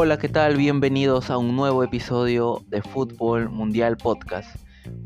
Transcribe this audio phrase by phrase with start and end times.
[0.00, 0.56] Hola, ¿qué tal?
[0.56, 4.48] Bienvenidos a un nuevo episodio de Fútbol Mundial Podcast.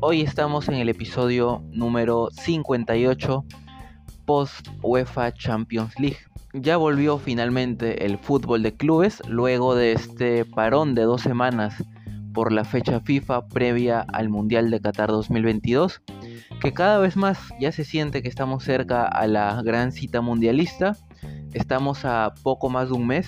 [0.01, 3.43] Hoy estamos en el episodio número 58
[4.25, 6.19] post UEFA Champions League.
[6.53, 11.83] Ya volvió finalmente el fútbol de clubes luego de este parón de dos semanas
[12.31, 16.03] por la fecha FIFA previa al Mundial de Qatar 2022,
[16.61, 20.95] que cada vez más ya se siente que estamos cerca a la gran cita mundialista.
[21.53, 23.27] Estamos a poco más de un mes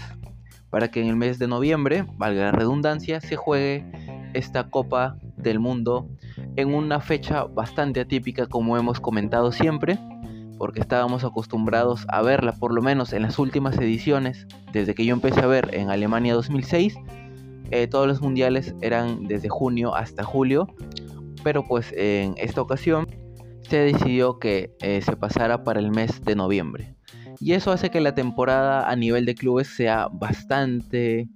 [0.75, 3.85] para que en el mes de noviembre, valga la redundancia, se juegue
[4.33, 6.09] esta Copa del Mundo
[6.57, 9.97] en una fecha bastante atípica como hemos comentado siempre,
[10.57, 15.13] porque estábamos acostumbrados a verla por lo menos en las últimas ediciones, desde que yo
[15.13, 16.97] empecé a ver en Alemania 2006,
[17.71, 20.67] eh, todos los mundiales eran desde junio hasta julio,
[21.41, 23.07] pero pues en esta ocasión
[23.61, 26.95] se decidió que eh, se pasara para el mes de noviembre
[27.39, 31.27] y eso hace que la temporada a nivel de clubes sea bastante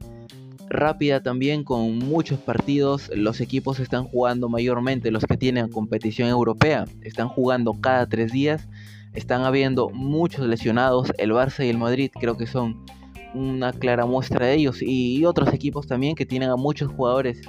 [0.69, 3.09] rápida también con muchos partidos.
[3.15, 8.67] Los equipos están jugando mayormente, los que tienen competición europea, están jugando cada tres días.
[9.13, 11.11] Están habiendo muchos lesionados.
[11.17, 12.85] El Barça y el Madrid creo que son
[13.33, 14.81] una clara muestra de ellos.
[14.81, 17.41] Y otros equipos también que tienen a muchos jugadores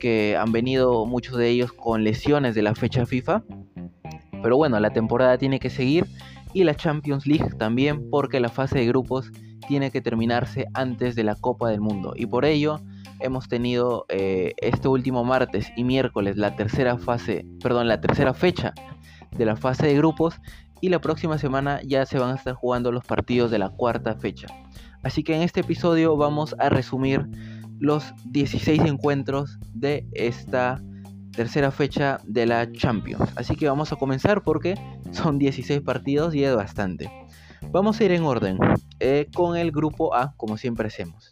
[0.00, 3.44] que han venido, muchos de ellos con lesiones de la fecha FIFA.
[4.42, 6.06] Pero bueno, la temporada tiene que seguir
[6.52, 9.30] y la Champions League también porque la fase de grupos
[9.66, 12.80] tiene que terminarse antes de la Copa del Mundo y por ello
[13.20, 18.72] hemos tenido eh, este último martes y miércoles la tercera fase, perdón, la tercera fecha
[19.36, 20.40] de la fase de grupos
[20.80, 24.14] y la próxima semana ya se van a estar jugando los partidos de la cuarta
[24.14, 24.46] fecha.
[25.02, 27.26] Así que en este episodio vamos a resumir
[27.78, 30.82] los 16 encuentros de esta
[31.32, 33.30] tercera fecha de la Champions.
[33.36, 34.74] Así que vamos a comenzar porque
[35.12, 37.10] son 16 partidos y es bastante.
[37.70, 38.58] Vamos a ir en orden
[39.00, 41.28] eh, con el grupo A, como siempre hacemos.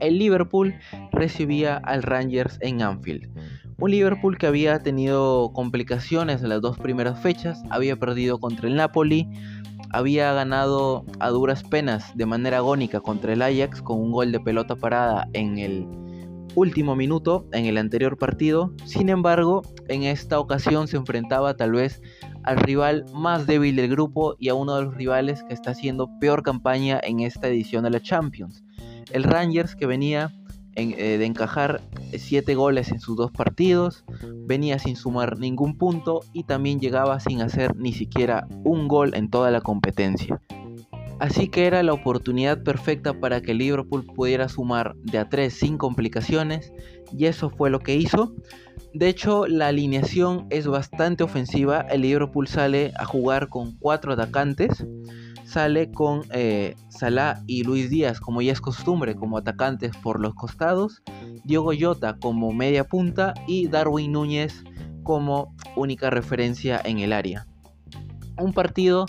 [0.00, 0.74] El Liverpool
[1.12, 3.28] recibía al Rangers en Anfield.
[3.78, 8.76] Un Liverpool que había tenido complicaciones en las dos primeras fechas, había perdido contra el
[8.76, 9.28] Napoli,
[9.90, 14.40] había ganado a duras penas de manera agónica contra el Ajax con un gol de
[14.40, 15.86] pelota parada en el
[16.54, 18.72] último minuto en el anterior partido.
[18.84, 22.00] Sin embargo, en esta ocasión se enfrentaba tal vez
[22.44, 26.08] al rival más débil del grupo y a uno de los rivales que está haciendo
[26.18, 28.64] peor campaña en esta edición de la Champions.
[29.12, 30.32] El Rangers que venía
[30.74, 31.82] eh, de encajar
[32.16, 34.04] 7 goles en sus dos partidos,
[34.46, 39.28] venía sin sumar ningún punto y también llegaba sin hacer ni siquiera un gol en
[39.28, 40.40] toda la competencia.
[41.22, 45.78] Así que era la oportunidad perfecta para que Liverpool pudiera sumar de a 3 sin
[45.78, 46.72] complicaciones
[47.16, 48.34] y eso fue lo que hizo.
[48.92, 51.82] De hecho, la alineación es bastante ofensiva.
[51.82, 54.84] El Liverpool sale a jugar con 4 atacantes.
[55.44, 60.34] Sale con eh, Salah y Luis Díaz, como ya es costumbre, como atacantes por los
[60.34, 61.04] costados.
[61.44, 64.64] Diogo Jota como media punta y Darwin Núñez
[65.04, 67.46] como única referencia en el área.
[68.38, 69.06] Un partido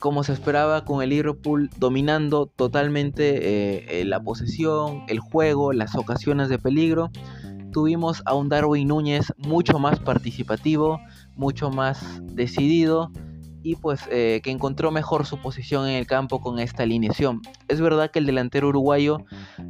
[0.00, 5.94] como se esperaba con el Liverpool dominando totalmente eh, eh, la posesión, el juego, las
[5.94, 7.10] ocasiones de peligro.
[7.70, 10.98] Tuvimos a un Darwin Núñez mucho más participativo,
[11.36, 13.12] mucho más decidido
[13.62, 17.42] y pues eh, que encontró mejor su posición en el campo con esta alineación.
[17.68, 19.24] Es verdad que el delantero uruguayo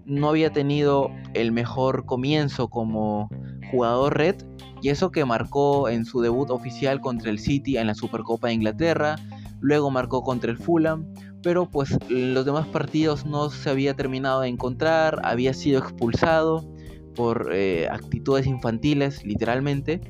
[0.05, 3.29] no había tenido el mejor comienzo como
[3.73, 4.37] jugador red
[4.81, 8.55] y eso que marcó en su debut oficial contra el City en la Supercopa de
[8.55, 9.17] Inglaterra,
[9.61, 11.07] luego marcó contra el Fulham,
[11.43, 16.65] pero pues los demás partidos no se había terminado de encontrar, había sido expulsado
[17.15, 20.01] por eh, actitudes infantiles, literalmente,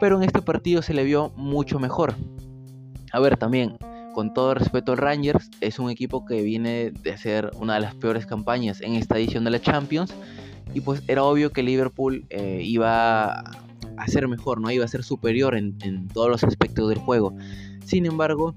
[0.00, 2.14] pero en este partido se le vio mucho mejor.
[3.12, 3.76] A ver, también,
[4.14, 7.94] con todo respeto al Rangers, es un equipo que viene de hacer una de las
[7.94, 10.14] peores campañas en esta edición de la Champions,
[10.74, 15.04] y pues era obvio que Liverpool eh, iba a ser mejor, no iba a ser
[15.04, 17.34] superior en, en todos los aspectos del juego.
[17.84, 18.54] Sin embargo,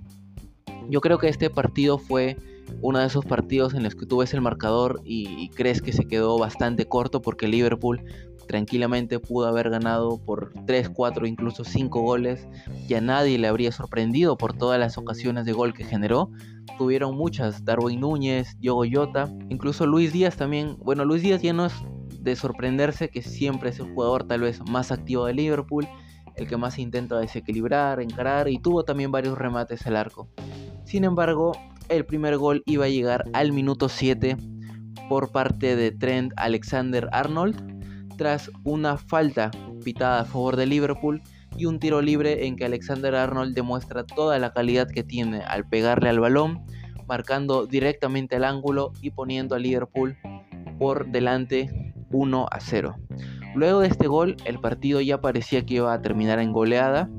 [0.90, 2.38] yo creo que este partido fue
[2.82, 6.08] uno de esos partidos en los que tú ves el marcador y, crees que se
[6.08, 8.04] quedó bastante corto porque Liverpool
[8.48, 12.48] tranquilamente pudo haber ganado por 3, 4, incluso 5 goles
[12.88, 16.32] y a nadie le habría sorprendido por todas las ocasiones de gol que generó.
[16.78, 20.78] Tuvieron muchas, Darwin Núñez, Diogo Jota, incluso Luis Díaz también.
[20.80, 21.56] Bueno, Luis Díaz ya
[22.20, 25.88] de sorprenderse que siempre es el jugador tal vez más activo de Liverpool,
[26.36, 30.30] el que más intenta desequilibrar, encarar y tuvo también varios remates al arco.
[30.84, 31.54] Sin embargo,
[31.90, 34.38] el primer gol iba a llegar al minuto 7
[35.10, 39.52] por parte de Trent Alexander Arnold tras una falta
[39.84, 41.22] pitada a favor de Liverpool
[41.58, 45.68] y un tiro libre en que Alexander Arnold demuestra toda la calidad que tiene al
[45.68, 46.66] pegarle al balón,
[47.08, 50.18] marcando directamente al ángulo y poniendo a Liverpool
[50.80, 52.96] por delante 1 a 0.
[53.56, 57.10] Luego de este gol, el partido ya parecía que iba a terminar en goleada.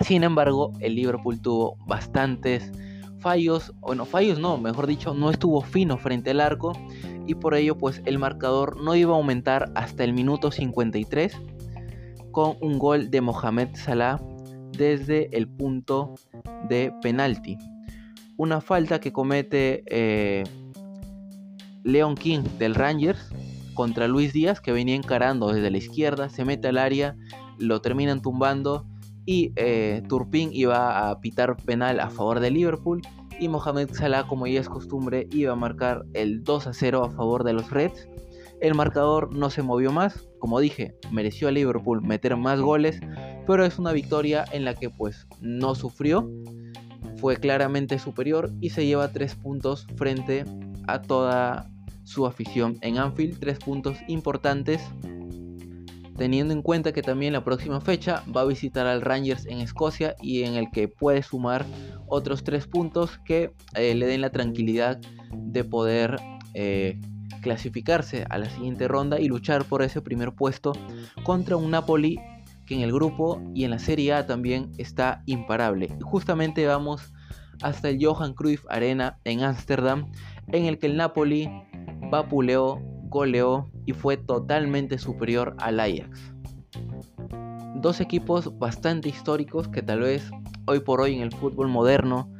[0.00, 2.72] Sin embargo, el Liverpool tuvo bastantes
[3.20, 6.72] fallos, bueno, fallos no, mejor dicho, no estuvo fino frente al arco
[7.24, 11.40] y por ello pues el marcador no iba a aumentar hasta el minuto 53
[12.32, 14.20] con un gol de Mohamed Salah
[14.76, 16.14] desde el punto
[16.68, 17.56] de penalti.
[18.36, 20.42] Una falta que comete eh,
[21.84, 23.30] Leon King del Rangers
[23.74, 27.16] contra Luis Díaz que venía encarando desde la izquierda, se mete al área,
[27.58, 28.86] lo terminan tumbando
[29.24, 33.02] y eh, Turpin iba a pitar penal a favor de Liverpool
[33.38, 37.10] y Mohamed Salah como ya es costumbre iba a marcar el 2 a 0 a
[37.10, 38.08] favor de los Reds.
[38.60, 43.00] El marcador no se movió más, como dije, mereció a Liverpool meter más goles,
[43.44, 46.30] pero es una victoria en la que pues no sufrió,
[47.16, 50.44] fue claramente superior y se lleva 3 puntos frente
[50.86, 51.71] a toda
[52.04, 54.82] su afición en Anfield, 3 puntos importantes
[56.16, 60.14] teniendo en cuenta que también la próxima fecha va a visitar al Rangers en Escocia
[60.20, 61.64] y en el que puede sumar
[62.06, 65.00] otros tres puntos que eh, le den la tranquilidad
[65.32, 66.16] de poder
[66.54, 67.00] eh,
[67.40, 70.72] clasificarse a la siguiente ronda y luchar por ese primer puesto
[71.24, 72.20] contra un Napoli
[72.66, 75.88] que en el grupo y en la Serie A también está imparable.
[76.02, 77.12] Justamente vamos
[77.62, 80.12] hasta el Johan Cruyff Arena en Ámsterdam
[80.52, 81.50] en el que el Napoli
[82.10, 82.80] vapuleó
[83.12, 86.32] goleó y fue totalmente superior al Ajax.
[87.76, 90.30] Dos equipos bastante históricos que tal vez
[90.66, 92.32] hoy por hoy en el fútbol moderno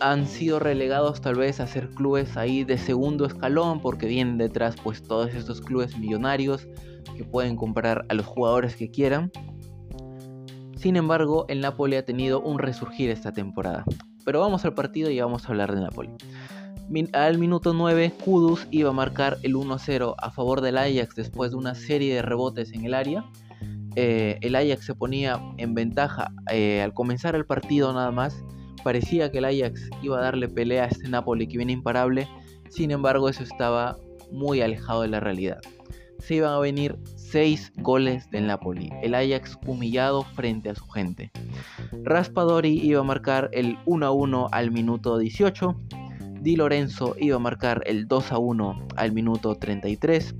[0.00, 4.74] han sido relegados tal vez a ser clubes ahí de segundo escalón porque vienen detrás
[4.82, 6.66] pues todos estos clubes millonarios
[7.16, 9.30] que pueden comprar a los jugadores que quieran.
[10.76, 13.84] Sin embargo, el Napoli ha tenido un resurgir esta temporada.
[14.24, 16.10] Pero vamos al partido y vamos a hablar de Napoli.
[17.12, 21.56] Al minuto 9, Kudus iba a marcar el 1-0 a favor del Ajax después de
[21.56, 23.24] una serie de rebotes en el área.
[23.96, 28.44] Eh, el Ajax se ponía en ventaja eh, al comenzar el partido nada más.
[28.84, 32.28] Parecía que el Ajax iba a darle pelea a este Napoli que viene imparable.
[32.68, 33.96] Sin embargo, eso estaba
[34.30, 35.58] muy alejado de la realidad.
[36.18, 38.90] Se iban a venir 6 goles del Napoli.
[39.02, 41.30] El Ajax humillado frente a su gente.
[42.04, 45.76] Raspadori iba a marcar el 1-1 al minuto 18.
[46.42, 50.34] Di Lorenzo iba a marcar el 2 a 1 al minuto 33.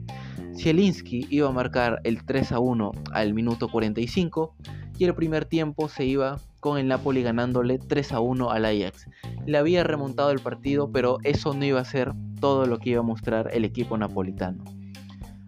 [0.57, 4.57] Zielinski iba a marcar el 3 a 1 al minuto 45.
[4.99, 9.07] Y el primer tiempo se iba con el Napoli ganándole 3 a 1 al Ajax.
[9.47, 13.01] Le había remontado el partido, pero eso no iba a ser todo lo que iba
[13.01, 14.65] a mostrar el equipo napolitano.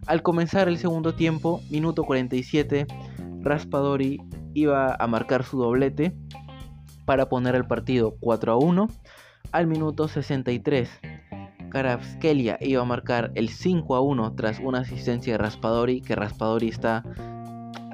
[0.06, 2.86] Al comenzar el segundo tiempo, minuto 47,
[3.40, 4.20] Raspadori
[4.54, 6.14] iba a marcar su doblete
[7.06, 8.88] para poner el partido 4 a 1
[9.54, 10.90] al minuto 63.
[11.70, 16.68] Karabskelia iba a marcar el 5 a 1 tras una asistencia de Raspadori, que Raspadori
[16.68, 17.04] está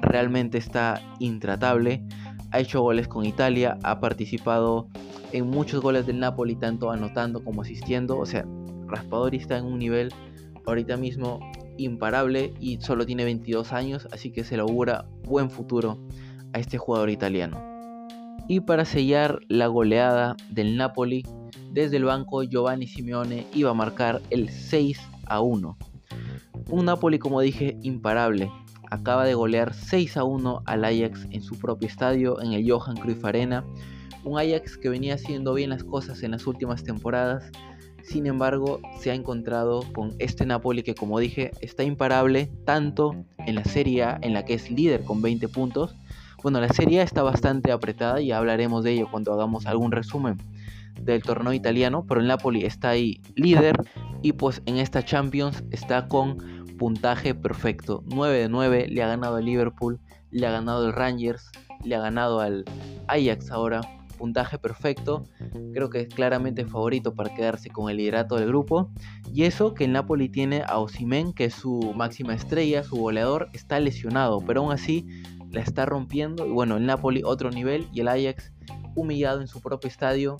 [0.01, 2.03] realmente está intratable.
[2.49, 4.87] Ha hecho goles con Italia, ha participado
[5.33, 8.17] en muchos goles del Napoli, tanto anotando como asistiendo.
[8.17, 8.43] O sea,
[8.87, 10.11] Raspadori está en un nivel
[10.65, 11.39] ahorita mismo
[11.77, 15.99] imparable y solo tiene 22 años, así que se le augura buen futuro
[16.53, 17.70] a este jugador italiano.
[18.51, 21.25] Y para sellar la goleada del Napoli,
[21.71, 25.77] desde el banco, Giovanni Simeone iba a marcar el 6 a 1.
[26.69, 28.51] Un Napoli, como dije, imparable.
[28.89, 32.97] Acaba de golear 6 a 1 al Ajax en su propio estadio, en el Johan
[32.97, 33.63] Cruyff Arena.
[34.25, 37.49] Un Ajax que venía haciendo bien las cosas en las últimas temporadas.
[38.03, 43.55] Sin embargo, se ha encontrado con este Napoli que, como dije, está imparable tanto en
[43.55, 45.95] la Serie A, en la que es líder con 20 puntos.
[46.43, 50.37] Bueno, la Serie está bastante apretada y hablaremos de ello cuando hagamos algún resumen
[50.99, 53.75] del torneo italiano, pero el Napoli está ahí líder
[54.23, 58.03] y pues en esta Champions está con puntaje perfecto.
[58.07, 59.99] 9 de 9, le ha ganado el Liverpool,
[60.31, 61.51] le ha ganado el Rangers,
[61.83, 62.65] le ha ganado al
[63.07, 63.81] Ajax ahora.
[64.17, 65.25] Puntaje perfecto,
[65.73, 68.91] creo que es claramente favorito para quedarse con el liderato del grupo.
[69.33, 73.49] Y eso que el Napoli tiene a Osimen, que es su máxima estrella, su goleador,
[73.53, 75.07] está lesionado, pero aún así
[75.51, 76.45] la está rompiendo.
[76.45, 78.51] Y bueno, el Napoli otro nivel y el Ajax
[78.95, 80.37] humillado en su propio estadio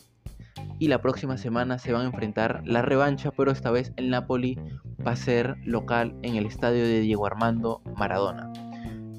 [0.80, 4.58] y la próxima semana se van a enfrentar la revancha, pero esta vez el Napoli
[5.06, 8.52] va a ser local en el estadio de Diego Armando Maradona.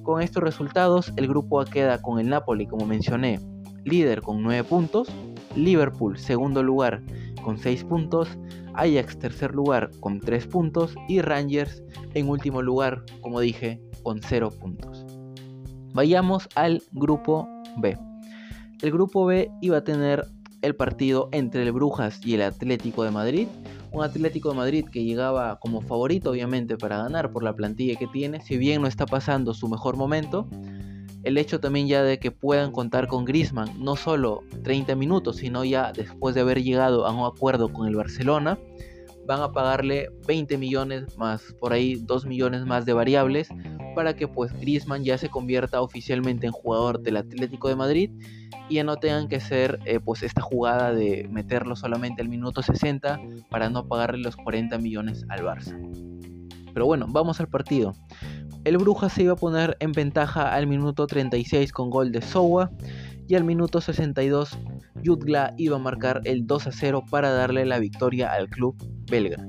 [0.02, 3.38] Con estos resultados, el grupo queda con el Napoli, como mencioné,
[3.84, 5.08] líder con 9 puntos,
[5.54, 7.02] Liverpool segundo lugar
[7.44, 8.28] con 6 puntos,
[8.74, 11.82] Ajax tercer lugar con 3 puntos y Rangers
[12.14, 15.01] en último lugar, como dije, con 0 puntos.
[15.92, 17.98] Vayamos al grupo B.
[18.80, 20.26] El grupo B iba a tener
[20.62, 23.48] el partido entre el Brujas y el Atlético de Madrid.
[23.90, 28.06] Un Atlético de Madrid que llegaba como favorito obviamente para ganar por la plantilla que
[28.06, 30.48] tiene, si bien no está pasando su mejor momento,
[31.24, 35.64] el hecho también ya de que puedan contar con Griezmann no solo 30 minutos, sino
[35.64, 38.58] ya después de haber llegado a un acuerdo con el Barcelona,
[39.26, 43.48] van a pagarle 20 millones más por ahí 2 millones más de variables
[43.94, 48.10] para que pues Griezmann ya se convierta oficialmente en jugador del Atlético de Madrid
[48.68, 52.62] y ya no tengan que hacer eh, pues esta jugada de meterlo solamente al minuto
[52.62, 55.78] 60 para no pagarle los 40 millones al Barça.
[56.72, 57.94] Pero bueno, vamos al partido.
[58.64, 62.70] El Brujas se iba a poner en ventaja al minuto 36 con gol de Sowa
[63.32, 64.58] y al minuto 62
[65.02, 68.76] Jutgla iba a marcar el 2 a 0 para darle la victoria al club
[69.10, 69.42] belga.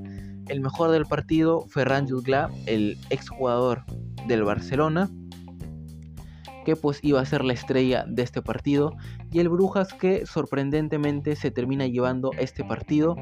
[0.48, 3.84] El mejor del partido, Ferran Jutgla, el exjugador
[4.26, 5.10] del Barcelona,
[6.64, 8.96] que pues iba a ser la estrella de este partido,
[9.30, 13.16] y el Brujas que sorprendentemente se termina llevando este partido.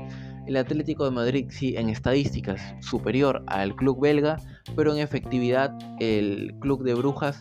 [0.47, 4.37] El Atlético de Madrid sí en estadísticas superior al club belga,
[4.77, 7.41] pero en efectividad el club de Brujas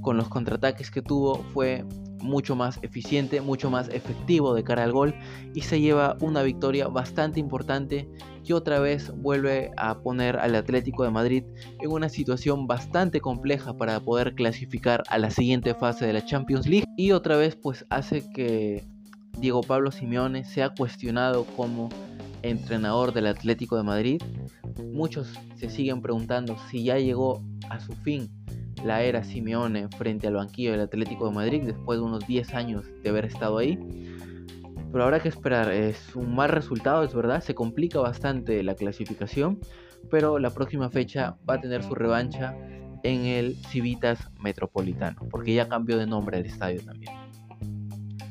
[0.00, 1.84] con los contraataques que tuvo fue
[2.22, 5.14] mucho más eficiente, mucho más efectivo de cara al gol
[5.54, 8.08] y se lleva una victoria bastante importante
[8.44, 11.44] que otra vez vuelve a poner al Atlético de Madrid
[11.80, 16.66] en una situación bastante compleja para poder clasificar a la siguiente fase de la Champions
[16.66, 18.84] League y otra vez pues hace que
[19.38, 21.88] Diego Pablo Simeone sea cuestionado como
[22.42, 24.22] entrenador del Atlético de Madrid.
[24.92, 28.30] Muchos se siguen preguntando si ya llegó a su fin
[28.84, 32.84] la era Simeone frente al banquillo del Atlético de Madrid después de unos 10 años
[33.02, 33.78] de haber estado ahí.
[34.90, 39.58] Pero habrá que esperar, es un mal resultado, es verdad, se complica bastante la clasificación,
[40.10, 42.54] pero la próxima fecha va a tener su revancha
[43.02, 47.12] en el Civitas Metropolitano, porque ya cambió de nombre el estadio también.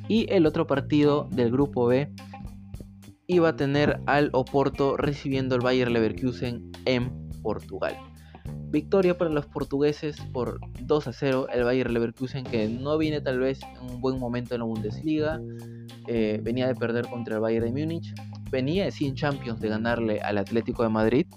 [0.07, 2.11] Y el otro partido del grupo B
[3.27, 7.97] iba a tener al Oporto recibiendo el Bayer Leverkusen en Portugal.
[8.71, 11.47] Victoria para los portugueses por 2 a 0.
[11.53, 15.41] El Bayer Leverkusen que no viene tal vez en un buen momento en la Bundesliga.
[16.07, 18.13] Eh, venía de perder contra el Bayern de Múnich.
[18.49, 21.27] Venía sin Champions de ganarle al Atlético de Madrid.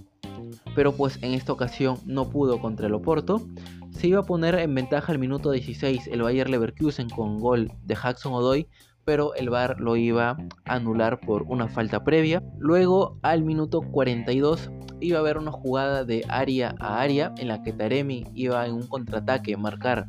[0.76, 3.42] Pero pues en esta ocasión no pudo contra el Oporto.
[3.90, 7.94] Se iba a poner en ventaja al minuto 16 el Bayer Leverkusen con gol de
[7.94, 8.68] Jackson Odoy
[9.04, 10.30] pero el VAR lo iba
[10.64, 12.42] a anular por una falta previa.
[12.58, 14.70] Luego, al minuto 42,
[15.04, 18.74] iba a haber una jugada de área a área en la que Taremi iba en
[18.74, 20.08] un contraataque a marcar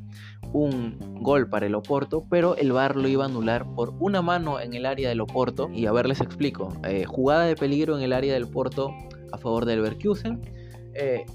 [0.54, 4.60] un gol para el Oporto, pero el VAR lo iba a anular por una mano
[4.60, 5.70] en el área del Oporto.
[5.74, 6.74] Y a ver, les explico.
[6.88, 8.94] Eh, jugada de peligro en el área del Porto
[9.32, 10.42] a favor del Leverkusen.
[10.94, 11.26] Eh,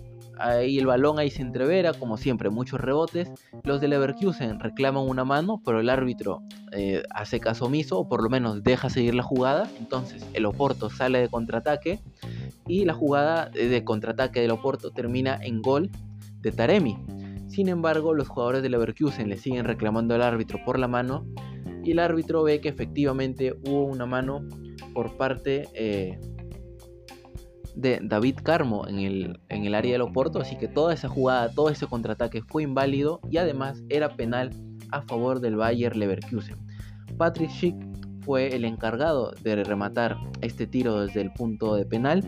[0.40, 3.30] ahí el balón ahí se entrevera, como siempre, muchos rebotes.
[3.62, 6.42] Los de Leverkusen reclaman una mano, pero el árbitro
[6.72, 9.68] eh, hace caso omiso, o por lo menos deja seguir la jugada.
[9.78, 12.00] Entonces el Oporto sale de contraataque
[12.66, 15.90] y la jugada de contraataque del Oporto termina en gol
[16.40, 16.96] de Taremi.
[17.48, 21.26] Sin embargo, los jugadores de Leverkusen le siguen reclamando al árbitro por la mano
[21.82, 24.46] y el árbitro ve que efectivamente hubo una mano
[24.94, 26.18] por parte eh,
[27.74, 31.50] de David Carmo en el, en el área del Oporto, así que toda esa jugada,
[31.50, 34.50] todo ese contraataque fue inválido y además era penal
[34.90, 36.56] a favor del Bayer Leverkusen.
[37.16, 37.76] Patrick Schick
[38.20, 42.22] fue el encargado de rematar este tiro desde el punto de penal.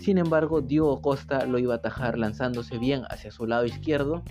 [0.00, 4.22] Sin embargo, Diego Costa lo iba a atajar lanzándose bien hacia su lado izquierdo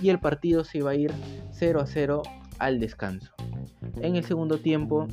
[0.00, 1.12] y el partido se iba a ir
[1.52, 2.22] 0 a 0
[2.58, 3.32] al descanso.
[4.00, 5.08] En el segundo tiempo,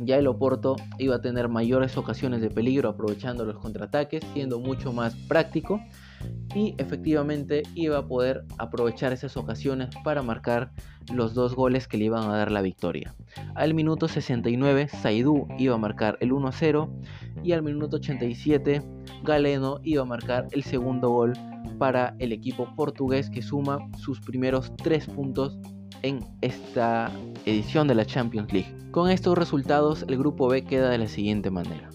[0.00, 4.92] ya el Oporto iba a tener mayores ocasiones de peligro aprovechando los contraataques, siendo mucho
[4.92, 5.80] más práctico
[6.54, 10.72] y efectivamente iba a poder aprovechar esas ocasiones para marcar
[11.12, 13.14] los dos goles que le iban a dar la victoria.
[13.54, 16.90] Al minuto 69 Saidú iba a marcar el 1-0
[17.42, 18.82] y al minuto 87
[19.22, 21.32] Galeno iba a marcar el segundo gol
[21.78, 25.58] para el equipo portugués que suma sus primeros tres puntos
[26.02, 27.10] en esta
[27.44, 28.74] edición de la Champions League.
[28.90, 31.90] Con estos resultados, el grupo B queda de la siguiente manera.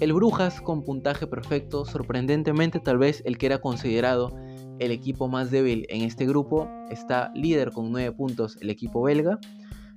[0.00, 4.32] El Brujas con puntaje perfecto, sorprendentemente tal vez el que era considerado
[4.78, 9.40] el equipo más débil en este grupo, está líder con 9 puntos el equipo belga.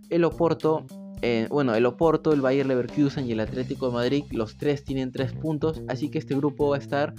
[0.10, 0.88] El Oporto,
[1.22, 5.12] eh, bueno, el Oporto, el Bayer Leverkusen y el Atlético de Madrid, los tres tienen
[5.12, 7.13] 3 puntos, así que este grupo va a estar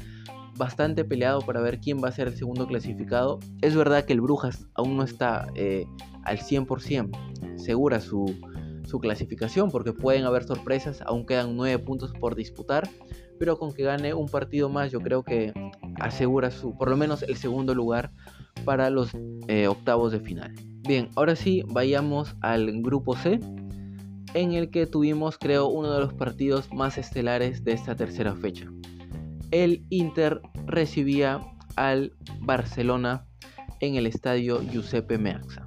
[0.56, 3.38] bastante peleado para ver quién va a ser el segundo clasificado.
[3.60, 5.86] Es verdad que el Brujas aún no está eh,
[6.24, 7.10] al 100%
[7.56, 8.34] segura su,
[8.84, 12.88] su clasificación porque pueden haber sorpresas, aún quedan 9 puntos por disputar,
[13.38, 15.52] pero con que gane un partido más yo creo que
[16.00, 18.12] asegura su, por lo menos el segundo lugar
[18.64, 19.10] para los
[19.48, 20.54] eh, octavos de final.
[20.86, 23.40] Bien, ahora sí, vayamos al grupo C.
[24.34, 28.68] en el que tuvimos creo uno de los partidos más estelares de esta tercera fecha.
[29.52, 31.40] El Inter recibía
[31.76, 33.26] al Barcelona
[33.80, 35.66] en el estadio Giuseppe Meazza.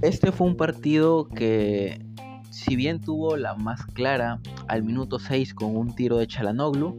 [0.00, 2.02] Este fue un partido que
[2.50, 6.98] si bien tuvo la más clara al minuto 6 con un tiro de Chalanoglu,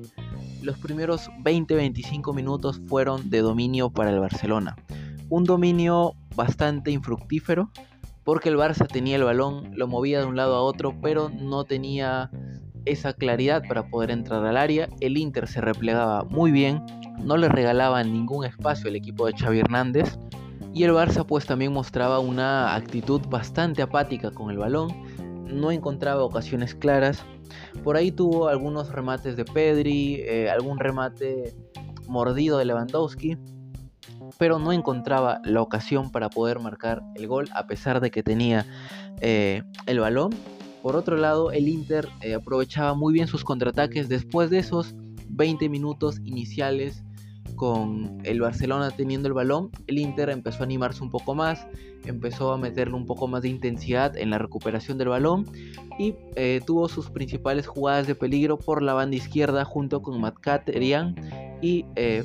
[0.62, 4.76] los primeros 20-25 minutos fueron de dominio para el Barcelona.
[5.30, 7.72] Un dominio bastante infructífero
[8.24, 11.64] porque el Barça tenía el balón, lo movía de un lado a otro, pero no
[11.64, 12.30] tenía
[12.92, 14.90] esa claridad para poder entrar al área.
[15.00, 16.84] El Inter se replegaba muy bien,
[17.24, 20.18] no le regalaba ningún espacio al equipo de Xavi Hernández.
[20.74, 24.90] Y el Barça pues también mostraba una actitud bastante apática con el balón,
[25.48, 27.24] no encontraba ocasiones claras.
[27.84, 31.56] Por ahí tuvo algunos remates de Pedri, eh, algún remate
[32.08, 33.38] mordido de Lewandowski,
[34.38, 38.66] pero no encontraba la ocasión para poder marcar el gol a pesar de que tenía
[39.22, 40.32] eh, el balón.
[40.88, 44.96] Por otro lado, el Inter eh, aprovechaba muy bien sus contraataques después de esos
[45.28, 47.04] 20 minutos iniciales
[47.58, 51.68] con el Barcelona teniendo el balón, el Inter empezó a animarse un poco más,
[52.06, 55.46] empezó a meterle un poco más de intensidad en la recuperación del balón
[56.00, 60.40] y eh, tuvo sus principales jugadas de peligro por la banda izquierda junto con Matt
[60.40, 61.16] Caterian
[61.62, 62.24] y eh,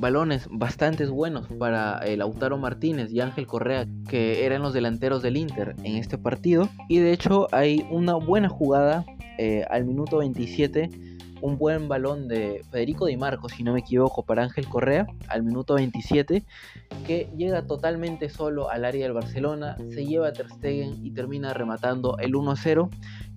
[0.00, 5.36] balones bastante buenos para el Lautaro Martínez y Ángel Correa, que eran los delanteros del
[5.36, 6.68] Inter en este partido.
[6.88, 9.04] Y de hecho hay una buena jugada
[9.38, 11.13] eh, al minuto 27
[11.44, 15.42] un buen balón de Federico Di Marco, si no me equivoco, para Ángel Correa al
[15.42, 16.42] minuto 27,
[17.06, 21.52] que llega totalmente solo al área del Barcelona, se lleva a Ter Stegen y termina
[21.52, 22.88] rematando el 1-0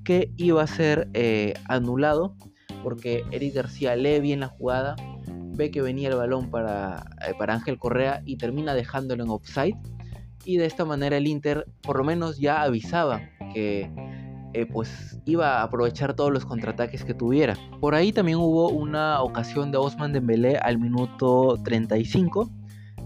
[0.05, 2.33] que iba a ser eh, anulado
[2.81, 4.95] porque Eric García lee bien la jugada,
[5.27, 9.75] ve que venía el balón para, eh, para Ángel Correa y termina dejándolo en offside
[10.45, 13.19] y de esta manera el Inter por lo menos ya avisaba
[13.53, 13.91] que
[14.57, 17.55] eh, pues iba a aprovechar todos los contraataques que tuviera.
[17.79, 22.49] Por ahí también hubo una ocasión de Osman Dembélé al minuto 35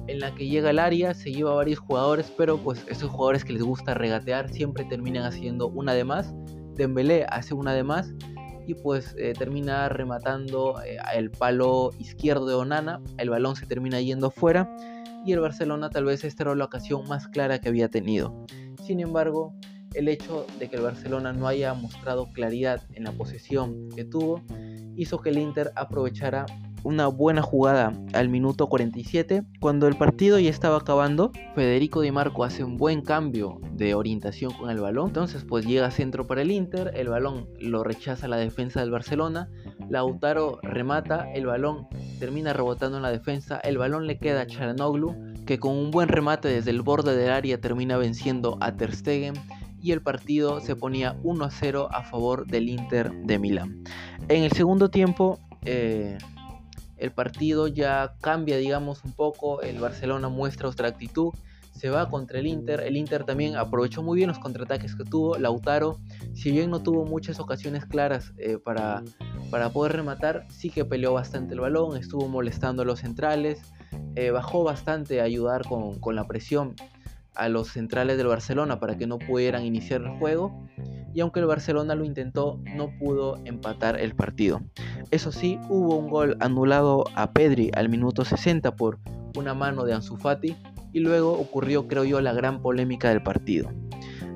[0.08, 3.52] en la que llega al área, se lleva varios jugadores, pero pues esos jugadores que
[3.52, 6.34] les gusta regatear siempre terminan haciendo una de más.
[6.76, 8.14] Dembélé hace una de más
[8.66, 14.00] y pues eh, termina rematando eh, el palo izquierdo de Onana, el balón se termina
[14.00, 14.74] yendo afuera
[15.26, 18.46] y el Barcelona tal vez esta era la ocasión más clara que había tenido.
[18.84, 19.54] Sin embargo,
[19.94, 24.42] el hecho de que el Barcelona no haya mostrado claridad en la posesión que tuvo
[24.96, 26.46] hizo que el Inter aprovechara
[26.84, 29.44] una buena jugada al minuto 47.
[29.60, 34.52] Cuando el partido ya estaba acabando, Federico Di Marco hace un buen cambio de orientación
[34.54, 35.08] con el balón.
[35.08, 39.50] Entonces, pues llega centro para el Inter, el balón lo rechaza la defensa del Barcelona.
[39.90, 41.88] Lautaro remata, el balón
[42.20, 46.08] termina rebotando en la defensa, el balón le queda a Charanoglu, que con un buen
[46.08, 49.34] remate desde el borde del área termina venciendo a Ter Stegen
[49.82, 53.84] y el partido se ponía 1 a 0 a favor del Inter de Milán.
[54.28, 56.18] En el segundo tiempo eh,
[56.98, 61.34] el partido ya cambia digamos un poco, el Barcelona muestra otra actitud,
[61.74, 65.38] se va contra el Inter, el Inter también aprovechó muy bien los contraataques que tuvo,
[65.38, 65.98] Lautaro,
[66.36, 69.04] si bien no tuvo muchas ocasiones claras eh, para,
[69.50, 73.62] para poder rematar, sí que peleó bastante el balón, estuvo molestando a los centrales,
[74.16, 76.76] eh, bajó bastante a ayudar con, con la presión
[77.36, 80.68] a los centrales del Barcelona para que no pudieran iniciar el juego
[81.14, 84.62] y aunque el Barcelona lo intentó no pudo empatar el partido.
[85.12, 89.00] Eso sí, hubo un gol anulado a Pedri al minuto 60 por
[89.36, 90.56] una mano de Ansu Fati
[90.94, 93.70] y luego ocurrió creo yo la gran polémica del partido.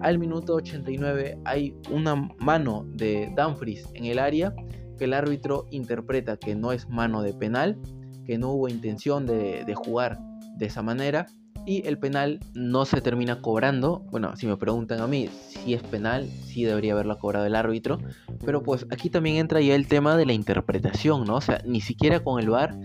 [0.01, 4.53] Al minuto 89 hay una mano de Dumfries en el área
[4.97, 7.77] que el árbitro interpreta que no es mano de penal,
[8.25, 10.19] que no hubo intención de jugar
[10.57, 11.27] de esa manera
[11.65, 13.99] y el penal no se termina cobrando.
[14.11, 17.99] Bueno, si me preguntan a mí si es penal, sí debería haberlo cobrado el árbitro,
[18.45, 21.35] pero pues aquí también entra ya el tema de la interpretación, ¿no?
[21.35, 22.75] O sea, ni siquiera con el VAR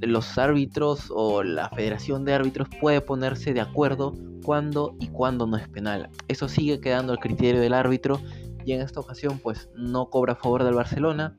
[0.00, 5.56] los árbitros o la Federación de Árbitros puede ponerse de acuerdo cuándo y cuándo no
[5.56, 6.10] es penal.
[6.28, 8.20] Eso sigue quedando al criterio del árbitro
[8.64, 11.36] y en esta ocasión pues no cobra a favor del Barcelona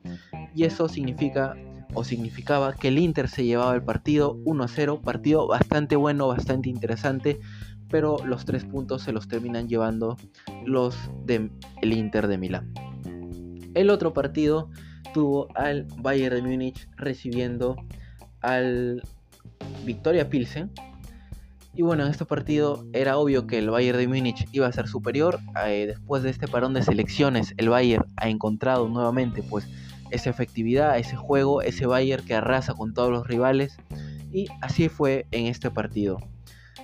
[0.56, 1.56] y eso significa
[1.94, 6.70] o significaba que el Inter se llevaba el partido 1 0, partido bastante bueno, bastante
[6.70, 7.40] interesante,
[7.90, 10.18] pero los tres puntos se los terminan llevando
[10.66, 12.74] los del Inter de Milán.
[13.74, 14.70] El otro partido
[15.14, 17.76] tuvo al Bayern de Múnich recibiendo
[18.42, 19.02] al
[19.86, 20.72] Victoria Pilsen.
[21.74, 24.88] Y bueno, en este partido era obvio que el Bayern de Múnich iba a ser
[24.88, 25.40] superior.
[25.66, 29.68] Eh, después de este parón de selecciones, el Bayern ha encontrado nuevamente pues
[30.12, 33.78] esa efectividad, ese juego, ese Bayern que arrasa con todos los rivales.
[34.32, 36.20] Y así fue en este partido.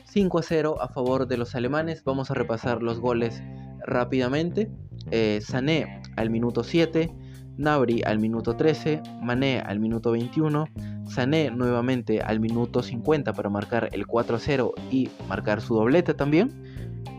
[0.06, 2.04] 5 a 0 a favor de los alemanes.
[2.04, 3.42] Vamos a repasar los goles
[3.86, 4.70] rápidamente.
[5.10, 7.12] Eh, Sané al minuto 7,
[7.58, 10.68] Nabri al minuto 13, Mané al minuto 21,
[11.08, 16.71] Sané nuevamente al minuto 50 para marcar el 4-0 y marcar su doblete también.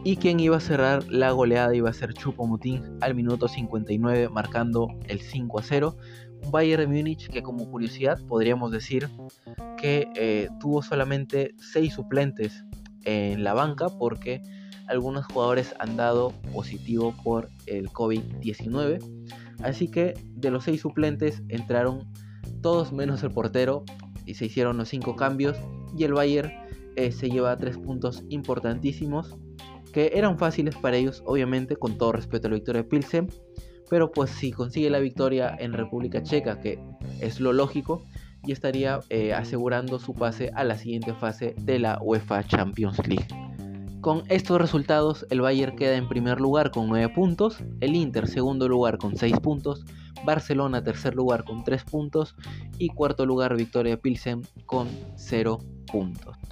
[0.04, 4.88] Y quien iba a cerrar la goleada iba a ser Chupomuting al minuto 59 marcando
[5.06, 5.94] el 5-0.
[6.44, 9.08] Un Bayern de Múnich que como curiosidad podríamos decir
[9.78, 12.64] que eh, tuvo solamente 6 suplentes
[13.04, 14.42] en la banca porque
[14.88, 18.98] algunos jugadores han dado positivo por el COVID-19.
[19.62, 22.12] Así que de los 6 suplentes entraron
[22.60, 23.84] todos menos el portero
[24.26, 25.56] y se hicieron los 5 cambios
[25.96, 26.50] y el Bayern
[26.96, 29.36] eh, se lleva 3 puntos importantísimos
[29.92, 33.28] que eran fáciles para ellos obviamente con todo respeto a la victoria de Pilsen
[33.90, 36.78] pero pues si consigue la victoria en República Checa que
[37.20, 38.02] es lo lógico
[38.44, 43.28] y estaría eh, asegurando su pase a la siguiente fase de la UEFA Champions League.
[44.00, 48.68] Con estos resultados, el Bayern queda en primer lugar con 9 puntos, el Inter segundo
[48.68, 49.84] lugar con 6 puntos,
[50.24, 52.34] Barcelona tercer lugar con 3 puntos
[52.78, 55.60] y cuarto lugar Victoria Pilsen con 0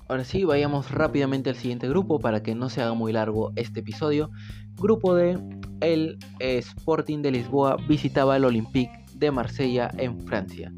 [0.09, 3.81] Ahora sí, vayamos rápidamente al siguiente grupo para que no se haga muy largo este
[3.81, 4.31] episodio.
[4.74, 5.38] Grupo D,
[5.81, 10.72] el Sporting de Lisboa visitaba el Olympique de Marsella en Francia.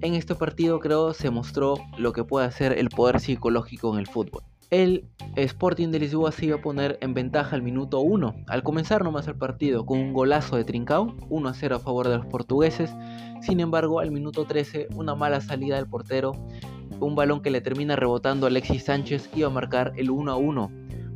[0.00, 4.06] En este partido creo se mostró lo que puede hacer el poder psicológico en el
[4.06, 4.42] fútbol.
[4.70, 9.02] El Sporting de Lisboa se iba a poner en ventaja al minuto 1, al comenzar
[9.02, 12.26] nomás el partido, con un golazo de Trincao, 1 a 0 a favor de los
[12.26, 12.94] portugueses.
[13.42, 16.32] Sin embargo, al minuto 13, una mala salida del portero,
[17.00, 20.36] un balón que le termina rebotando a Alexis Sánchez iba a marcar el 1 a
[20.36, 20.70] 1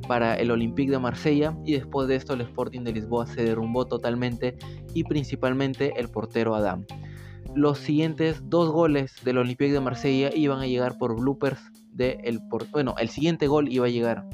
[0.09, 3.87] para el Olympique de Marsella y después de esto el Sporting de Lisboa se derrumbó
[3.87, 4.57] totalmente
[4.95, 6.85] y principalmente el portero Adam.
[7.55, 11.61] Los siguientes dos goles del Olympique de Marsella iban a llegar por bloopers
[11.97, 12.41] el
[12.73, 14.27] bueno, el siguiente gol iba a llegar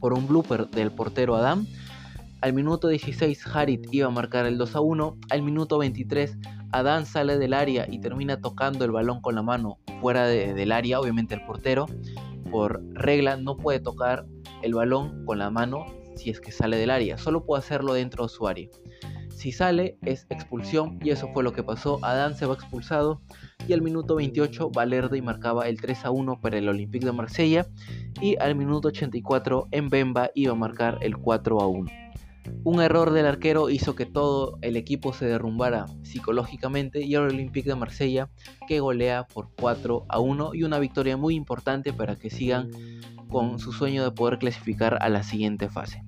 [0.00, 1.66] por un blooper del portero Adam.
[2.40, 5.16] Al minuto 16 Harit iba a marcar el 2 a 1.
[5.30, 6.38] Al minuto 23
[6.72, 11.00] Adam sale del área y termina tocando el balón con la mano fuera del área.
[11.00, 11.86] Obviamente el portero
[12.50, 14.26] por regla no puede tocar
[14.62, 17.18] el balón con la mano si es que sale del área.
[17.18, 18.68] Solo puede hacerlo dentro de su área.
[19.30, 21.98] Si sale es expulsión y eso fue lo que pasó.
[22.04, 23.20] Adán se va expulsado
[23.66, 27.66] y al minuto 28 Valerde marcaba el 3 a 1 para el Olympique de Marsella
[28.20, 32.03] y al minuto 84 Mbemba iba a marcar el 4 a 1.
[32.62, 37.68] Un error del arquero hizo que todo el equipo se derrumbara psicológicamente y el Olympique
[37.68, 38.28] de Marsella
[38.66, 42.70] que golea por 4 a 1 y una victoria muy importante para que sigan
[43.28, 46.02] con su sueño de poder clasificar a la siguiente fase.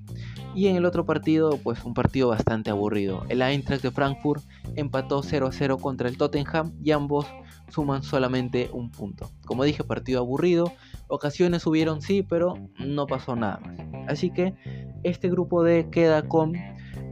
[0.54, 3.26] Y en el otro partido, pues un partido bastante aburrido.
[3.28, 4.42] El Eintracht de Frankfurt
[4.74, 7.26] empató 0 a 0 contra el Tottenham y ambos
[7.68, 9.30] suman solamente un punto.
[9.44, 10.72] Como dije, partido aburrido.
[11.08, 13.78] Ocasiones hubieron sí, pero no pasó nada más.
[14.08, 14.54] Así que
[15.02, 16.54] este grupo D queda con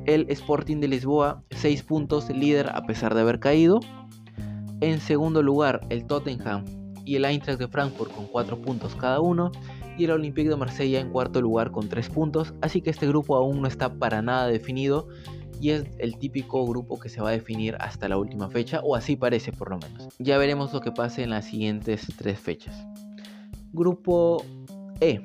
[0.07, 3.81] el Sporting de Lisboa, 6 puntos, líder a pesar de haber caído.
[4.81, 6.65] En segundo lugar, el Tottenham
[7.05, 9.53] y el Eintracht de Frankfurt con 4 puntos cada uno
[9.97, 13.37] y el Olympique de Marsella en cuarto lugar con 3 puntos, así que este grupo
[13.37, 15.09] aún no está para nada definido
[15.61, 18.97] y es el típico grupo que se va a definir hasta la última fecha, o
[18.97, 20.09] así parece por lo menos.
[20.19, 22.85] Ya veremos lo que pase en las siguientes tres fechas.
[23.75, 24.45] Grupo
[25.01, 25.21] E.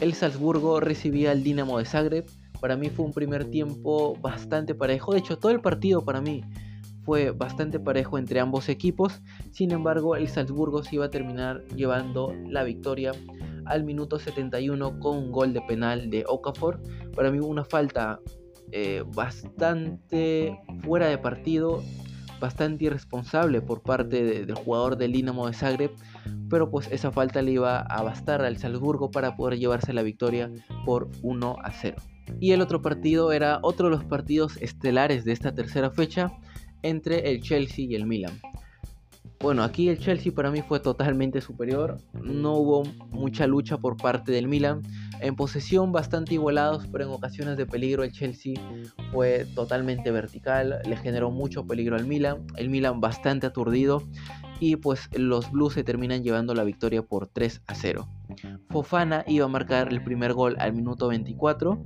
[0.00, 2.26] El Salzburgo recibía al Dinamo de Zagreb.
[2.60, 5.12] Para mí fue un primer tiempo bastante parejo.
[5.12, 6.42] De hecho, todo el partido para mí
[7.04, 9.22] fue bastante parejo entre ambos equipos.
[9.52, 13.12] Sin embargo, el Salzburgo se iba a terminar llevando la victoria
[13.64, 16.80] al minuto 71 con un gol de penal de Okafor.
[17.14, 18.18] Para mí una falta
[18.72, 21.80] eh, bastante fuera de partido,
[22.42, 25.92] bastante irresponsable por parte del jugador del Dinamo de Zagreb,
[26.50, 30.50] pero pues esa falta le iba a bastar al Salzburgo para poder llevarse la victoria
[30.84, 31.96] por 1 a 0.
[32.40, 36.32] Y el otro partido era otro de los partidos estelares de esta tercera fecha
[36.82, 38.40] entre el Chelsea y el Milan.
[39.38, 41.98] Bueno, aquí el Chelsea para mí fue totalmente superior.
[42.12, 44.82] No hubo mucha lucha por parte del Milan.
[45.22, 48.54] En posesión bastante igualados, pero en ocasiones de peligro el Chelsea
[49.12, 50.80] fue totalmente vertical.
[50.84, 52.44] Le generó mucho peligro al Milan.
[52.56, 54.02] El Milan bastante aturdido.
[54.58, 58.08] Y pues los Blues se terminan llevando la victoria por 3 a 0.
[58.68, 61.80] Fofana iba a marcar el primer gol al minuto 24.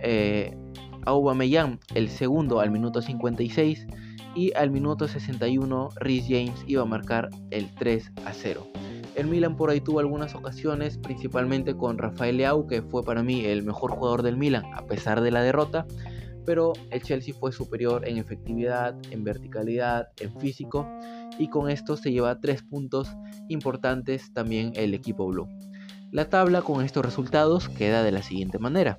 [0.00, 0.56] Eh,
[1.04, 3.86] Aubameyang el segundo al minuto 56
[4.34, 8.66] y al minuto 61 Rhys James iba a marcar el 3 a 0.
[9.16, 13.46] El Milan por ahí tuvo algunas ocasiones, principalmente con Rafael Leao, que fue para mí
[13.46, 15.86] el mejor jugador del Milan a pesar de la derrota,
[16.44, 20.86] pero el Chelsea fue superior en efectividad, en verticalidad, en físico
[21.38, 23.08] y con esto se lleva tres puntos
[23.48, 25.48] importantes también el equipo blue.
[26.12, 28.98] La tabla con estos resultados queda de la siguiente manera.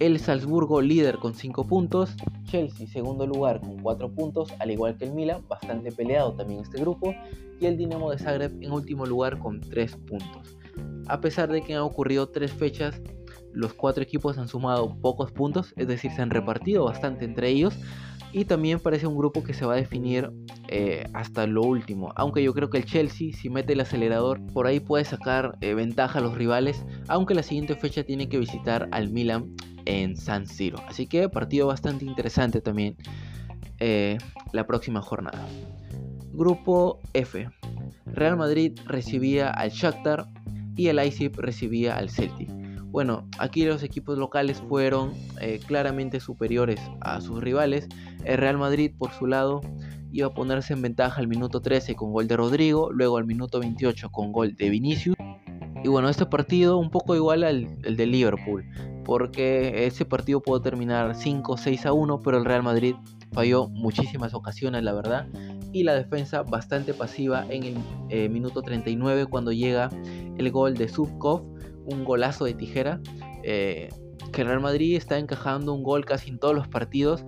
[0.00, 5.04] El Salzburgo líder con 5 puntos, Chelsea segundo lugar con 4 puntos, al igual que
[5.04, 7.14] el Milan, bastante peleado también este grupo,
[7.60, 10.56] y el Dinamo de Zagreb en último lugar con 3 puntos.
[11.06, 13.02] A pesar de que han ocurrido 3 fechas,
[13.52, 17.76] los 4 equipos han sumado pocos puntos, es decir, se han repartido bastante entre ellos,
[18.32, 20.30] y también parece un grupo que se va a definir
[20.68, 22.12] eh, hasta lo último.
[22.16, 25.74] Aunque yo creo que el Chelsea, si mete el acelerador, por ahí puede sacar eh,
[25.74, 26.84] ventaja a los rivales.
[27.08, 29.52] Aunque la siguiente fecha tiene que visitar al Milan
[29.90, 30.78] en San Siro.
[30.88, 32.96] Así que partido bastante interesante también
[33.78, 34.18] eh,
[34.52, 35.46] la próxima jornada.
[36.32, 37.48] Grupo F.
[38.06, 40.26] Real Madrid recibía al Shakhtar
[40.76, 42.48] y el Leipzig recibía al Celtic.
[42.86, 47.88] Bueno, aquí los equipos locales fueron eh, claramente superiores a sus rivales.
[48.24, 49.60] El Real Madrid, por su lado,
[50.12, 53.60] iba a ponerse en ventaja al minuto 13 con gol de Rodrigo, luego al minuto
[53.60, 55.16] 28 con gol de Vinicius.
[55.82, 58.64] Y bueno, este partido un poco igual al, de Liverpool,
[59.10, 62.94] porque ese partido pudo terminar 5-6 a 1, pero el Real Madrid
[63.32, 65.26] falló muchísimas ocasiones, la verdad,
[65.72, 67.76] y la defensa bastante pasiva en el
[68.08, 69.90] eh, minuto 39 cuando llega
[70.38, 71.42] el gol de Subkov
[71.86, 73.00] un golazo de tijera.
[73.42, 73.88] Eh,
[74.32, 77.24] que el Real Madrid está encajando un gol casi en todos los partidos.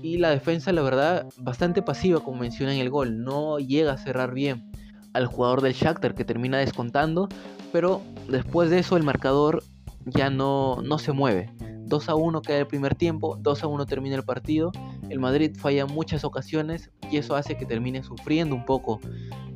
[0.00, 3.22] Y la defensa, la verdad, bastante pasiva, como menciona en el gol.
[3.22, 4.70] No llega a cerrar bien
[5.12, 7.28] al jugador del Shakhtar que termina descontando.
[7.72, 9.62] Pero después de eso el marcador
[10.06, 11.52] ya no, no se mueve.
[11.86, 14.72] 2 a 1 queda el primer tiempo, 2 a 1 termina el partido.
[15.08, 19.00] El Madrid falla muchas ocasiones y eso hace que termine sufriendo un poco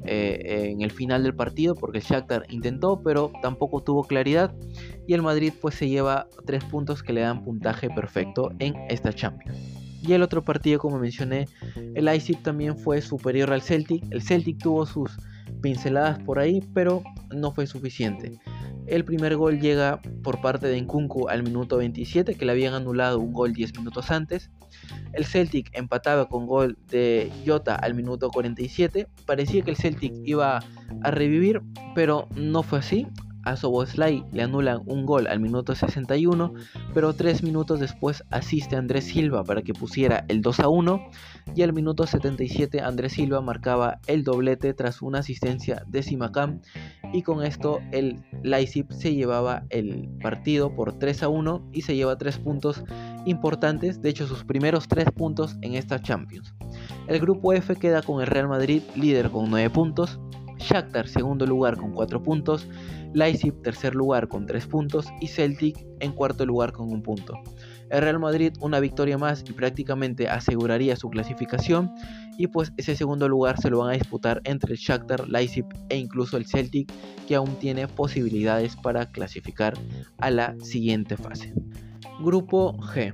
[0.04, 4.54] eh, en el final del partido porque el Shakhtar intentó pero tampoco tuvo claridad
[5.06, 9.12] y el Madrid pues se lleva 3 puntos que le dan puntaje perfecto en esta
[9.12, 9.58] Champions.
[10.02, 11.46] Y el otro partido como mencioné,
[11.94, 14.02] el Leipzig también fue superior al Celtic.
[14.10, 15.10] El Celtic tuvo sus
[15.60, 17.02] pinceladas por ahí pero
[17.34, 18.38] no fue suficiente.
[18.90, 23.20] El primer gol llega por parte de Nkunku al minuto 27, que le habían anulado
[23.20, 24.50] un gol 10 minutos antes.
[25.12, 29.06] El Celtic empataba con gol de Jota al minuto 47.
[29.26, 30.58] Parecía que el Celtic iba
[31.02, 31.62] a revivir,
[31.94, 33.06] pero no fue así
[33.44, 36.54] a Soboslai le anulan un gol al minuto 61,
[36.94, 41.00] pero tres minutos después asiste Andrés Silva para que pusiera el 2 a 1
[41.54, 46.60] y al minuto 77 Andrés Silva marcaba el doblete tras una asistencia de Simacam
[47.12, 51.96] y con esto el Leipzig se llevaba el partido por 3 a 1 y se
[51.96, 52.84] lleva tres puntos
[53.26, 56.54] importantes, de hecho sus primeros tres puntos en esta Champions.
[57.08, 60.20] El grupo F queda con el Real Madrid líder con 9 puntos,
[60.60, 62.68] Shakhtar segundo lugar con 4 puntos,
[63.14, 67.34] Leipzig tercer lugar con 3 puntos y Celtic en cuarto lugar con un punto.
[67.90, 71.90] El Real Madrid una victoria más y prácticamente aseguraría su clasificación
[72.38, 75.96] y pues ese segundo lugar se lo van a disputar entre el Shakhtar, Leipzig e
[75.96, 76.92] incluso el Celtic
[77.26, 79.74] que aún tiene posibilidades para clasificar
[80.18, 81.52] a la siguiente fase.
[82.20, 83.12] Grupo G.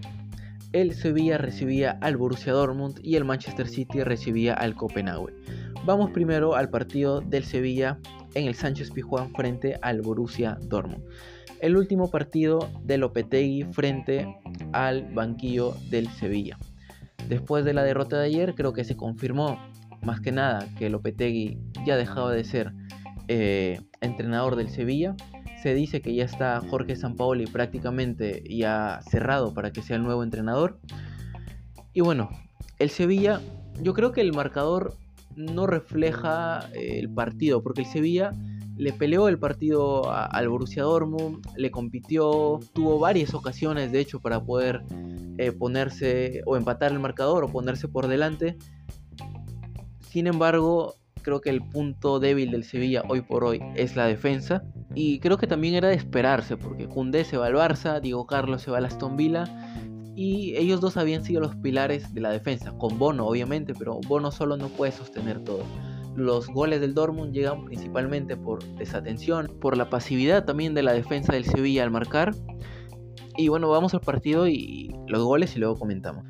[0.73, 5.33] El Sevilla recibía al Borussia Dortmund y el Manchester City recibía al Copenhague.
[5.87, 8.01] Vamos primero al partido del Sevilla
[8.35, 11.05] en el Sánchez Pijuán frente al Borussia Dortmund.
[11.61, 14.27] El último partido de Lopetegui frente
[14.73, 16.59] al banquillo del Sevilla.
[17.29, 19.61] Después de la derrota de ayer, creo que se confirmó
[20.03, 22.73] más que nada que Lopetegui ya dejaba de ser
[23.29, 25.15] eh, entrenador del Sevilla.
[25.63, 30.25] Se dice que ya está Jorge Sampaoli prácticamente ya cerrado para que sea el nuevo
[30.25, 30.81] entrenador.
[31.93, 32.29] Y bueno,
[32.81, 33.41] el Sevilla,
[33.81, 34.97] yo creo que el marcador
[35.37, 38.33] no refleja eh, el partido, porque el Sevilla
[38.77, 44.45] le peleó el partido al Borussia Dortmund, le compitió, tuvo varias ocasiones de hecho para
[44.45, 44.83] poder
[45.39, 48.57] eh, ponerse o empatar el marcador o ponerse por delante.
[50.11, 54.63] Sin embargo, creo que el punto débil del Sevilla hoy por hoy es la defensa
[54.95, 58.63] y creo que también era de esperarse porque Koundé se va al Barça, Diego Carlos
[58.63, 59.45] se va al Aston Villa
[60.17, 64.33] y ellos dos habían sido los pilares de la defensa, con Bono obviamente, pero Bono
[64.33, 65.63] solo no puede sostener todo.
[66.17, 71.35] Los goles del Dortmund llegan principalmente por desatención, por la pasividad también de la defensa
[71.35, 72.35] del Sevilla al marcar.
[73.37, 76.25] Y bueno, vamos al partido y los goles y luego comentamos.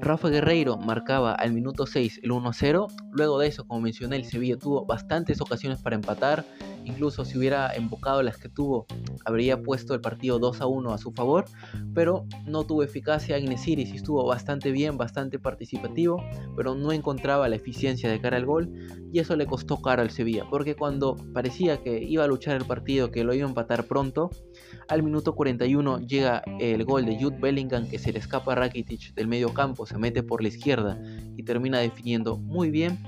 [0.00, 2.88] Rafa Guerreiro marcaba al minuto 6 el 1-0.
[3.12, 6.44] Luego de eso, como mencioné, el Sevilla tuvo bastantes ocasiones para empatar.
[6.90, 8.86] Incluso si hubiera embocado las que tuvo,
[9.24, 11.44] habría puesto el partido 2 a 1 a su favor.
[11.94, 13.38] Pero no tuvo eficacia.
[13.38, 16.22] Inesiri sí estuvo bastante bien, bastante participativo,
[16.56, 18.72] pero no encontraba la eficiencia de cara al gol.
[19.12, 22.64] Y eso le costó caro al Sevilla, porque cuando parecía que iba a luchar el
[22.64, 24.30] partido, que lo iba a empatar pronto,
[24.88, 29.14] al minuto 41 llega el gol de Jude Bellingham que se le escapa a Rakitic
[29.14, 31.00] del medio campo, se mete por la izquierda
[31.36, 32.98] y termina definiendo muy bien.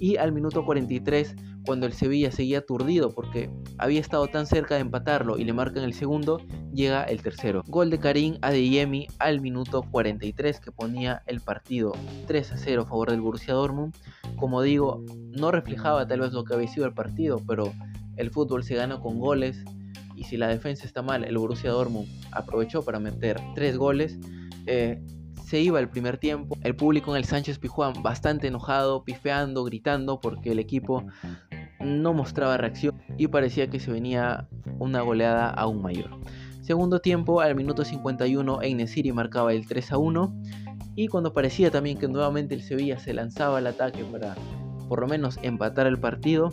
[0.00, 1.34] Y al minuto 43
[1.68, 5.84] cuando el Sevilla seguía aturdido porque había estado tan cerca de empatarlo y le marcan
[5.84, 6.40] el segundo,
[6.72, 7.62] llega el tercero.
[7.68, 11.92] Gol de Karim Adeyemi al minuto 43 que ponía el partido
[12.26, 13.94] 3 a 0 a favor del Borussia Dortmund.
[14.38, 17.70] Como digo, no reflejaba tal vez lo que había sido el partido, pero
[18.16, 19.62] el fútbol se gana con goles
[20.16, 24.18] y si la defensa está mal, el Borussia Dortmund aprovechó para meter tres goles.
[24.64, 25.02] Eh,
[25.44, 30.20] se iba el primer tiempo, el público en el Sánchez Pijuán bastante enojado, pifeando, gritando
[30.20, 31.06] porque el equipo
[31.88, 34.48] no mostraba reacción y parecía que se venía
[34.78, 36.10] una goleada aún mayor.
[36.60, 40.34] Segundo tiempo, al minuto 51, Einesiri marcaba el 3 a 1
[40.96, 44.34] y cuando parecía también que nuevamente el Sevilla se lanzaba al ataque para
[44.88, 46.50] por lo menos empatar el partido,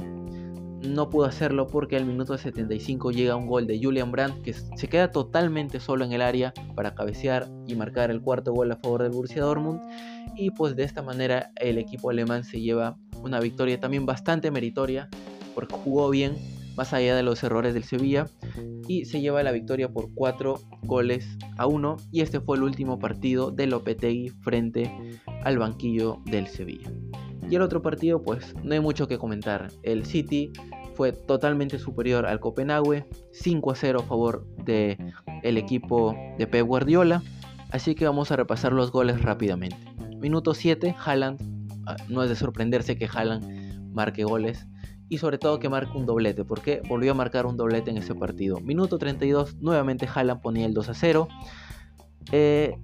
[0.87, 4.87] no pudo hacerlo porque al minuto 75 llega un gol de Julian Brandt que se
[4.87, 9.03] queda totalmente solo en el área para cabecear y marcar el cuarto gol a favor
[9.03, 9.81] del Borussia Dortmund
[10.35, 15.09] y pues de esta manera el equipo alemán se lleva una victoria también bastante meritoria
[15.53, 16.35] porque jugó bien
[16.75, 18.27] más allá de los errores del Sevilla
[18.87, 22.99] y se lleva la victoria por 4 goles a 1 y este fue el último
[22.99, 24.91] partido de Lopetegui frente
[25.43, 26.91] al banquillo del Sevilla.
[27.49, 29.69] Y el otro partido pues no hay mucho que comentar.
[29.83, 30.51] El City
[30.95, 34.97] fue totalmente superior al Copenhague, 5 a 0 a favor del
[35.43, 37.21] el equipo de Pep Guardiola.
[37.71, 39.77] Así que vamos a repasar los goles rápidamente.
[40.17, 41.39] Minuto 7, Haaland.
[41.85, 44.65] Ah, no es de sorprenderse que Haaland marque goles.
[45.07, 48.15] Y sobre todo que marque un doblete, porque volvió a marcar un doblete en ese
[48.15, 48.59] partido.
[48.59, 51.27] Minuto 32, nuevamente Haaland ponía el 2 a 0.
[52.31, 52.75] Eh,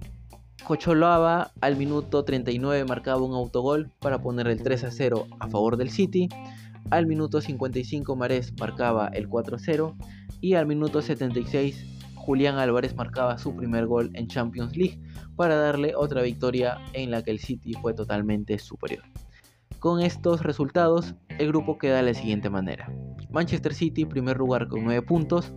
[1.60, 5.90] al minuto 39 marcaba un autogol para poner el 3 a 0 a favor del
[5.90, 6.28] City.
[6.90, 9.94] Al minuto 55 Marés marcaba el 4-0
[10.40, 11.84] y al minuto 76
[12.14, 15.00] Julián Álvarez marcaba su primer gol en Champions League
[15.36, 19.02] para darle otra victoria en la que el City fue totalmente superior.
[19.80, 22.92] Con estos resultados, el grupo queda de la siguiente manera.
[23.30, 25.52] Manchester City primer lugar con 9 puntos,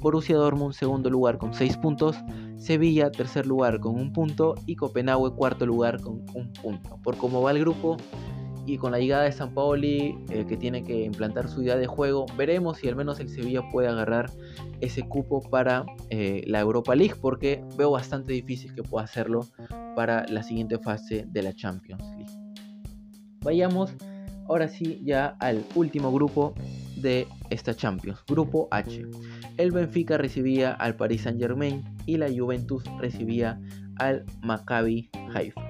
[0.00, 2.16] Borussia Dortmund segundo lugar con 6 puntos,
[2.60, 6.98] Sevilla tercer lugar con 1 punto y Copenhague cuarto lugar con 1 punto.
[7.02, 7.96] Por cómo va el grupo,
[8.66, 11.86] y con la llegada de San Paoli eh, que tiene que implantar su idea de
[11.86, 14.30] juego, veremos si al menos el Sevilla puede agarrar
[14.80, 19.46] ese cupo para eh, la Europa League porque veo bastante difícil que pueda hacerlo
[19.96, 22.32] para la siguiente fase de la Champions League.
[23.42, 23.94] Vayamos
[24.50, 26.54] ahora sí ya al último grupo
[26.96, 29.06] de esta Champions, grupo H.
[29.56, 33.60] El Benfica recibía al Paris Saint Germain y la Juventus recibía
[33.98, 35.62] al Maccabi Haifa.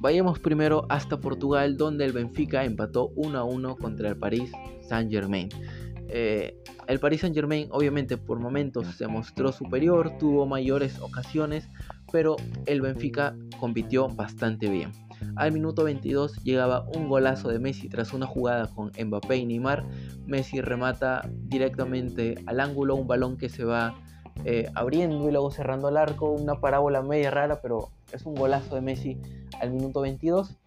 [0.00, 4.50] Vayamos primero hasta Portugal, donde el Benfica empató 1 a 1 contra el Paris
[4.88, 5.48] Saint-Germain.
[6.08, 6.56] Eh,
[6.88, 11.68] el Paris Saint-Germain obviamente por momentos se mostró superior, tuvo mayores ocasiones,
[12.10, 12.34] pero
[12.66, 14.90] el Benfica compitió bastante bien.
[15.36, 19.84] Al minuto 22 llegaba un golazo de Messi tras una jugada con Mbappé y Neymar.
[20.26, 23.94] Messi remata directamente al ángulo, un balón que se va
[24.44, 28.74] eh, abriendo y luego cerrando el arco, una parábola media rara, pero es un golazo
[28.74, 29.18] de Messi
[29.60, 30.58] al minuto 22.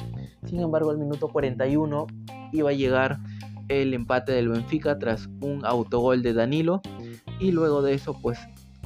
[0.45, 2.07] Sin embargo, al minuto 41
[2.51, 3.19] iba a llegar
[3.67, 6.81] el empate del Benfica tras un autogol de Danilo
[7.39, 8.39] y luego de eso pues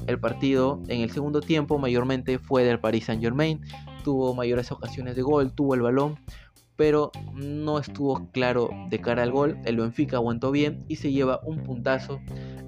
[0.06, 3.60] el partido en el segundo tiempo mayormente fue del Paris Saint Germain,
[4.04, 6.18] tuvo mayores ocasiones de gol, tuvo el balón,
[6.76, 11.40] pero no estuvo claro de cara al gol, el Benfica aguantó bien y se lleva
[11.44, 12.20] un puntazo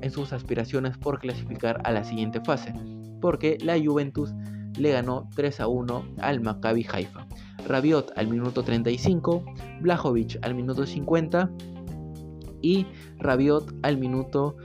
[0.03, 2.75] en sus aspiraciones por clasificar a la siguiente fase,
[3.21, 4.35] porque la Juventus
[4.79, 7.27] le ganó 3 a 1 al Maccabi Haifa.
[7.67, 9.45] Rabiot al minuto 35,
[9.81, 11.51] Blajovic al minuto 50
[12.61, 12.87] y
[13.19, 14.57] Rabiot al minuto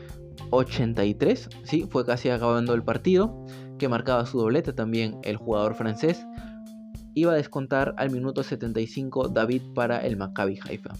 [0.51, 3.45] 83, sí, fue casi acabando el partido,
[3.77, 6.25] que marcaba su doblete también el jugador francés.
[7.13, 10.93] Iba a descontar al minuto 75 David para el Maccabi Haifa.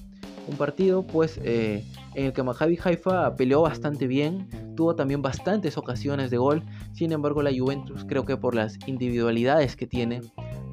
[0.48, 1.84] Un partido pues eh,
[2.16, 7.12] en el que Maccabi Haifa peleó bastante bien, tuvo también bastantes ocasiones de gol, sin
[7.12, 10.22] embargo la Juventus creo que por las individualidades que tiene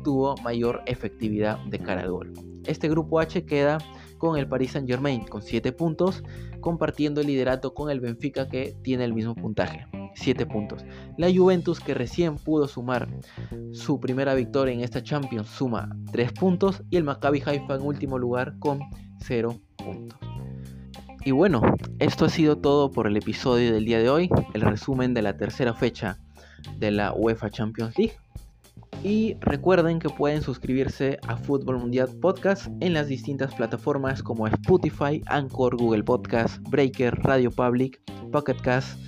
[0.04, 2.32] tuvo mayor efectividad de cara al gol.
[2.66, 3.78] Este grupo H queda
[4.24, 6.24] con el Paris Saint Germain con 7 puntos,
[6.60, 10.82] compartiendo el liderato con el Benfica que tiene el mismo puntaje, 7 puntos.
[11.18, 13.07] La Juventus que recién pudo sumar
[13.72, 18.16] su primera victoria en esta Champions suma 3 puntos y el Maccabi Haifa en último
[18.16, 18.80] lugar con
[19.18, 20.18] 0 puntos.
[21.22, 21.61] Y bueno,
[21.99, 25.36] esto ha sido todo por el episodio del día de hoy, el resumen de la
[25.36, 26.16] tercera fecha
[26.78, 28.14] de la UEFA Champions League.
[29.05, 35.22] Y recuerden que pueden suscribirse a Fútbol Mundial Podcast en las distintas plataformas como Spotify,
[35.26, 38.00] Anchor, Google Podcast, Breaker, Radio Public,
[38.32, 38.98] Pocket Cast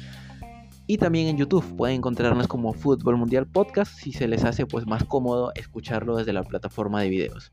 [0.88, 4.86] y también en YouTube pueden encontrarnos como Fútbol Mundial Podcast si se les hace pues
[4.86, 7.53] más cómodo escucharlo desde la plataforma de videos.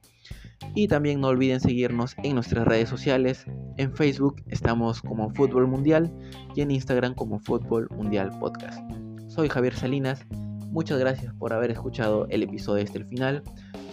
[0.76, 3.46] Y también no olviden seguirnos en nuestras redes sociales.
[3.78, 6.14] En Facebook estamos como Fútbol Mundial
[6.56, 8.80] y en Instagram como Fútbol Mundial Podcast.
[9.28, 10.28] Soy Javier Salinas.
[10.74, 13.44] Muchas gracias por haber escuchado el episodio hasta el final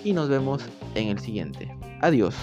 [0.02, 0.64] y nos vemos
[0.94, 1.70] en el siguiente.
[2.00, 2.34] Adiós.